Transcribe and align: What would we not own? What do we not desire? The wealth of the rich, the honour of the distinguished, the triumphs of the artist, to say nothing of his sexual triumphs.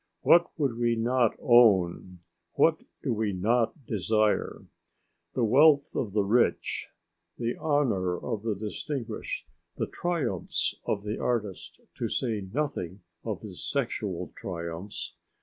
What 0.21 0.49
would 0.57 0.79
we 0.79 0.95
not 0.95 1.35
own? 1.39 2.21
What 2.53 2.81
do 3.03 3.13
we 3.13 3.33
not 3.33 3.85
desire? 3.85 4.65
The 5.35 5.43
wealth 5.43 5.95
of 5.95 6.13
the 6.13 6.23
rich, 6.23 6.89
the 7.37 7.55
honour 7.55 8.17
of 8.17 8.41
the 8.41 8.55
distinguished, 8.55 9.47
the 9.77 9.85
triumphs 9.85 10.73
of 10.87 11.03
the 11.03 11.19
artist, 11.19 11.81
to 11.97 12.07
say 12.07 12.41
nothing 12.51 13.03
of 13.23 13.41
his 13.41 13.63
sexual 13.63 14.33
triumphs. 14.35 15.13